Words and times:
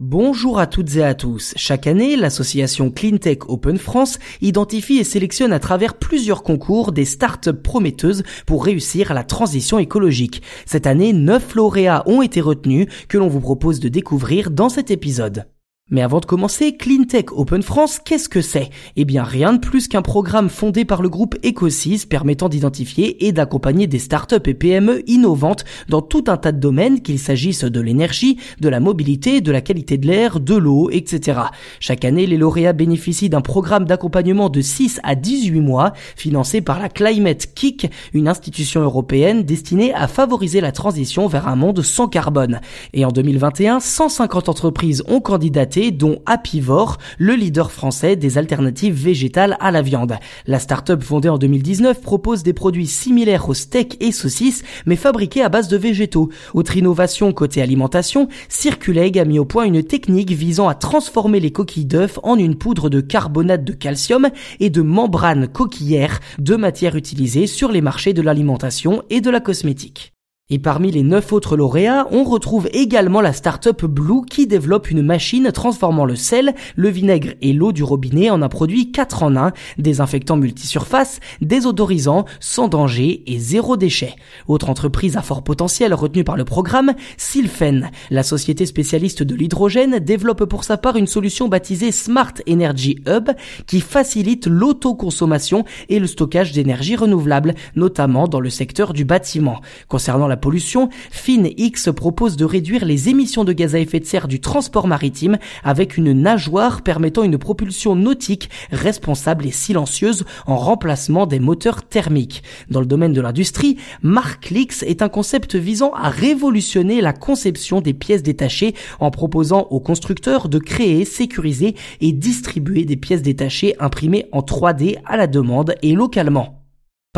Bonjour 0.00 0.60
à 0.60 0.68
toutes 0.68 0.94
et 0.94 1.02
à 1.02 1.14
tous. 1.14 1.54
Chaque 1.56 1.88
année, 1.88 2.14
l'association 2.14 2.88
CleanTech 2.88 3.48
Open 3.48 3.78
France 3.78 4.20
identifie 4.40 4.98
et 4.98 5.02
sélectionne 5.02 5.52
à 5.52 5.58
travers 5.58 5.94
plusieurs 5.94 6.44
concours 6.44 6.92
des 6.92 7.04
startups 7.04 7.52
prometteuses 7.52 8.22
pour 8.46 8.64
réussir 8.64 9.12
la 9.12 9.24
transition 9.24 9.76
écologique. 9.80 10.40
Cette 10.66 10.86
année, 10.86 11.12
neuf 11.12 11.56
lauréats 11.56 12.04
ont 12.06 12.22
été 12.22 12.40
retenus 12.40 12.86
que 13.08 13.18
l'on 13.18 13.26
vous 13.26 13.40
propose 13.40 13.80
de 13.80 13.88
découvrir 13.88 14.52
dans 14.52 14.68
cet 14.68 14.92
épisode. 14.92 15.46
Mais 15.90 16.02
avant 16.02 16.20
de 16.20 16.26
commencer, 16.26 16.76
CleanTech 16.76 17.32
Open 17.32 17.62
France, 17.62 17.98
qu'est-ce 18.04 18.28
que 18.28 18.42
c'est? 18.42 18.68
Eh 18.96 19.06
bien 19.06 19.22
rien 19.22 19.54
de 19.54 19.58
plus 19.58 19.88
qu'un 19.88 20.02
programme 20.02 20.50
fondé 20.50 20.84
par 20.84 21.00
le 21.00 21.08
groupe 21.08 21.36
Ecosys 21.42 22.04
permettant 22.04 22.50
d'identifier 22.50 23.26
et 23.26 23.32
d'accompagner 23.32 23.86
des 23.86 23.98
startups 23.98 24.36
et 24.44 24.52
PME 24.52 25.02
innovantes 25.08 25.64
dans 25.88 26.02
tout 26.02 26.24
un 26.26 26.36
tas 26.36 26.52
de 26.52 26.60
domaines, 26.60 27.00
qu'il 27.00 27.18
s'agisse 27.18 27.64
de 27.64 27.80
l'énergie, 27.80 28.36
de 28.60 28.68
la 28.68 28.80
mobilité, 28.80 29.40
de 29.40 29.50
la 29.50 29.62
qualité 29.62 29.96
de 29.96 30.06
l'air, 30.06 30.40
de 30.40 30.56
l'eau, 30.56 30.90
etc. 30.90 31.40
Chaque 31.80 32.04
année, 32.04 32.26
les 32.26 32.36
lauréats 32.36 32.74
bénéficient 32.74 33.30
d'un 33.30 33.40
programme 33.40 33.86
d'accompagnement 33.86 34.50
de 34.50 34.60
6 34.60 35.00
à 35.04 35.14
18 35.14 35.60
mois, 35.60 35.94
financé 36.16 36.60
par 36.60 36.80
la 36.80 36.90
Climate 36.90 37.54
Kick, 37.54 37.90
une 38.12 38.28
institution 38.28 38.82
européenne 38.82 39.42
destinée 39.42 39.94
à 39.94 40.06
favoriser 40.06 40.60
la 40.60 40.72
transition 40.72 41.28
vers 41.28 41.48
un 41.48 41.56
monde 41.56 41.80
sans 41.80 42.08
carbone. 42.08 42.60
Et 42.92 43.06
en 43.06 43.10
2021, 43.10 43.80
150 43.80 44.50
entreprises 44.50 45.02
ont 45.08 45.22
candidaté 45.22 45.77
dont 45.78 46.20
Apivore, 46.26 46.98
le 47.18 47.34
leader 47.34 47.70
français 47.70 48.16
des 48.16 48.38
alternatives 48.38 48.94
végétales 48.94 49.56
à 49.60 49.70
la 49.70 49.82
viande. 49.82 50.16
La 50.46 50.58
start-up 50.58 51.02
fondée 51.02 51.28
en 51.28 51.38
2019 51.38 52.00
propose 52.00 52.42
des 52.42 52.52
produits 52.52 52.86
similaires 52.86 53.48
aux 53.48 53.54
steaks 53.54 53.96
et 54.00 54.12
saucisses, 54.12 54.64
mais 54.86 54.96
fabriqués 54.96 55.42
à 55.42 55.48
base 55.48 55.68
de 55.68 55.76
végétaux. 55.76 56.30
Autre 56.54 56.76
innovation 56.76 57.32
côté 57.32 57.62
alimentation, 57.62 58.28
Circuleg 58.48 59.18
a 59.18 59.24
mis 59.24 59.38
au 59.38 59.44
point 59.44 59.64
une 59.64 59.82
technique 59.82 60.32
visant 60.32 60.68
à 60.68 60.74
transformer 60.74 61.40
les 61.40 61.52
coquilles 61.52 61.86
d'œufs 61.86 62.18
en 62.22 62.36
une 62.36 62.56
poudre 62.56 62.90
de 62.90 63.00
carbonate 63.00 63.64
de 63.64 63.72
calcium 63.72 64.28
et 64.60 64.70
de 64.70 64.82
membrane 64.82 65.48
coquillère, 65.48 66.20
deux 66.38 66.56
matières 66.56 66.96
utilisées 66.96 67.46
sur 67.46 67.70
les 67.70 67.80
marchés 67.80 68.12
de 68.12 68.22
l'alimentation 68.22 69.02
et 69.10 69.20
de 69.20 69.30
la 69.30 69.40
cosmétique. 69.40 70.17
Et 70.50 70.58
parmi 70.58 70.90
les 70.90 71.02
neuf 71.02 71.34
autres 71.34 71.58
lauréats, 71.58 72.08
on 72.10 72.24
retrouve 72.24 72.70
également 72.72 73.20
la 73.20 73.34
start-up 73.34 73.84
Blue 73.84 74.24
qui 74.24 74.46
développe 74.46 74.90
une 74.90 75.02
machine 75.02 75.52
transformant 75.52 76.06
le 76.06 76.16
sel, 76.16 76.54
le 76.74 76.88
vinaigre 76.88 77.34
et 77.42 77.52
l'eau 77.52 77.70
du 77.70 77.82
robinet 77.82 78.30
en 78.30 78.40
un 78.40 78.48
produit 78.48 78.90
4 78.90 79.24
en 79.24 79.36
1, 79.36 79.52
désinfectant 79.76 80.38
multisurface, 80.38 81.20
désodorisant, 81.42 82.24
sans 82.40 82.68
danger 82.68 83.24
et 83.26 83.38
zéro 83.38 83.76
déchet. 83.76 84.14
Autre 84.46 84.70
entreprise 84.70 85.18
à 85.18 85.20
fort 85.20 85.44
potentiel 85.44 85.92
retenue 85.92 86.24
par 86.24 86.38
le 86.38 86.46
programme, 86.46 86.94
Sylphen. 87.18 87.90
La 88.08 88.22
société 88.22 88.64
spécialiste 88.64 89.22
de 89.22 89.34
l'hydrogène 89.34 89.98
développe 89.98 90.46
pour 90.46 90.64
sa 90.64 90.78
part 90.78 90.96
une 90.96 91.06
solution 91.06 91.48
baptisée 91.48 91.92
Smart 91.92 92.32
Energy 92.48 93.02
Hub 93.06 93.28
qui 93.66 93.82
facilite 93.82 94.46
l'autoconsommation 94.46 95.66
et 95.90 95.98
le 95.98 96.06
stockage 96.06 96.52
d'énergie 96.52 96.96
renouvelable, 96.96 97.54
notamment 97.76 98.28
dans 98.28 98.40
le 98.40 98.48
secteur 98.48 98.94
du 98.94 99.04
bâtiment. 99.04 99.60
Concernant 99.88 100.26
la 100.26 100.37
pollution, 100.38 100.88
FinX 101.10 101.90
propose 101.94 102.36
de 102.36 102.44
réduire 102.44 102.84
les 102.84 103.08
émissions 103.08 103.44
de 103.44 103.52
gaz 103.52 103.74
à 103.74 103.80
effet 103.80 104.00
de 104.00 104.06
serre 104.06 104.28
du 104.28 104.40
transport 104.40 104.86
maritime 104.86 105.38
avec 105.62 105.96
une 105.96 106.12
nageoire 106.12 106.82
permettant 106.82 107.24
une 107.24 107.38
propulsion 107.38 107.94
nautique 107.94 108.48
responsable 108.70 109.46
et 109.46 109.50
silencieuse 109.50 110.24
en 110.46 110.56
remplacement 110.56 111.26
des 111.26 111.40
moteurs 111.40 111.82
thermiques. 111.82 112.42
Dans 112.70 112.80
le 112.80 112.86
domaine 112.86 113.12
de 113.12 113.20
l'industrie, 113.20 113.76
MarkLix 114.02 114.82
est 114.82 115.02
un 115.02 115.08
concept 115.08 115.54
visant 115.56 115.92
à 115.92 116.08
révolutionner 116.08 117.00
la 117.00 117.12
conception 117.12 117.80
des 117.80 117.94
pièces 117.94 118.22
détachées 118.22 118.74
en 119.00 119.10
proposant 119.10 119.66
aux 119.70 119.80
constructeurs 119.80 120.48
de 120.48 120.58
créer, 120.58 121.04
sécuriser 121.04 121.74
et 122.00 122.12
distribuer 122.12 122.84
des 122.84 122.96
pièces 122.96 123.22
détachées 123.22 123.74
imprimées 123.78 124.26
en 124.32 124.40
3D 124.40 124.96
à 125.04 125.16
la 125.16 125.26
demande 125.26 125.74
et 125.82 125.92
localement. 125.92 126.57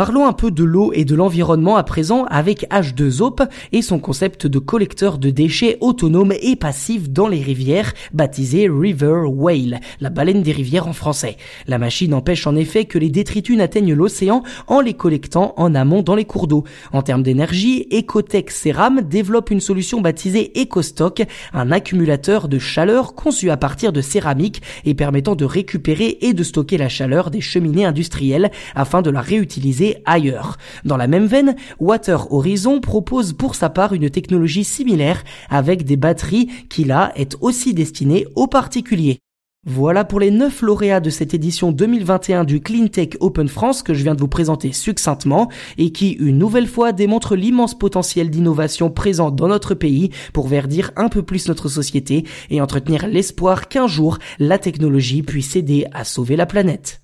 Parlons 0.01 0.27
un 0.27 0.33
peu 0.33 0.51
de 0.51 0.65
l'eau 0.65 0.93
et 0.95 1.05
de 1.05 1.15
l'environnement 1.15 1.77
à 1.77 1.83
présent 1.83 2.25
avec 2.31 2.67
H2OP 2.71 3.47
et 3.73 3.83
son 3.83 3.99
concept 3.99 4.47
de 4.47 4.59
collecteur 4.59 5.19
de 5.19 5.29
déchets 5.29 5.77
autonome 5.83 6.33
et 6.41 6.57
passif 6.57 7.11
dans 7.11 7.29
les 7.29 7.43
rivières, 7.43 7.93
baptisé 8.15 8.71
River 8.71 9.25
Whale, 9.27 9.79
la 10.01 10.09
baleine 10.09 10.43
des 10.43 10.53
rivières 10.53 10.89
en 10.89 10.95
français. 10.95 11.37
La 11.67 11.77
machine 11.77 12.15
empêche 12.15 12.47
en 12.47 12.57
effet 12.57 12.87
que 12.87 12.97
les 12.97 13.11
détritus 13.11 13.59
n'atteignent 13.59 13.93
l'océan 13.93 14.43
en 14.69 14.81
les 14.81 14.95
collectant 14.95 15.53
en 15.59 15.75
amont 15.75 16.01
dans 16.01 16.15
les 16.15 16.25
cours 16.25 16.47
d'eau. 16.47 16.65
En 16.95 17.03
termes 17.03 17.23
d'énergie, 17.23 17.87
Ecotech 17.93 18.53
Ceram 18.53 19.03
développe 19.03 19.51
une 19.51 19.61
solution 19.61 20.01
baptisée 20.01 20.51
EcoStock, 20.57 21.25
un 21.53 21.71
accumulateur 21.71 22.49
de 22.49 22.59
chaleur 22.59 23.15
conçu 23.15 23.51
à 23.51 23.59
partir 23.59 23.93
de 23.93 24.01
céramique 24.01 24.63
et 24.87 24.95
permettant 24.95 25.35
de 25.35 25.45
récupérer 25.45 26.17
et 26.23 26.33
de 26.33 26.43
stocker 26.43 26.79
la 26.79 26.89
chaleur 26.89 27.31
des 27.31 27.43
cheminées 27.43 27.85
industrielles 27.85 28.51
afin 28.75 29.03
de 29.03 29.11
la 29.11 29.21
réutiliser 29.21 29.90
ailleurs. 30.05 30.57
Dans 30.85 30.97
la 30.97 31.07
même 31.07 31.27
veine, 31.27 31.57
Water 31.79 32.33
Horizon 32.33 32.81
propose 32.81 33.33
pour 33.33 33.55
sa 33.55 33.71
part 33.71 33.93
une 33.93 34.11
technologie 34.11 34.65
similaire 34.65 35.23
avec 35.49 35.85
des 35.85 35.97
batteries 35.97 36.49
qui 36.69 36.85
là 36.85 37.13
est 37.17 37.37
aussi 37.41 37.75
destinée 37.75 38.27
aux 38.35 38.47
particuliers. 38.47 39.21
Voilà 39.67 40.07
pour 40.07 40.21
les 40.21 40.31
9 40.31 40.63
lauréats 40.63 41.01
de 41.01 41.11
cette 41.11 41.35
édition 41.35 41.71
2021 41.71 42.45
du 42.45 42.63
CleanTech 42.63 43.19
Open 43.21 43.47
France 43.47 43.83
que 43.83 43.93
je 43.93 44.03
viens 44.03 44.15
de 44.15 44.21
vous 44.21 44.27
présenter 44.27 44.73
succinctement 44.73 45.51
et 45.77 45.93
qui, 45.93 46.13
une 46.13 46.39
nouvelle 46.39 46.67
fois, 46.67 46.93
démontrent 46.93 47.37
l'immense 47.37 47.79
potentiel 47.79 48.31
d'innovation 48.31 48.91
présent 48.91 49.31
dans 49.31 49.49
notre 49.49 49.75
pays 49.75 50.09
pour 50.33 50.49
verdir 50.49 50.93
un 50.97 51.11
peu 51.11 51.23
plus 51.23 51.47
notre 51.49 51.69
société 51.69 52.25
et 52.49 52.63
entretenir 52.63 53.07
l'espoir 53.07 53.69
qu'un 53.69 53.87
jour 53.87 54.17
la 54.39 54.57
technologie 54.57 55.23
puisse 55.23 55.55
aider 55.57 55.85
à 55.93 56.05
sauver 56.05 56.37
la 56.37 56.47
planète. 56.47 57.00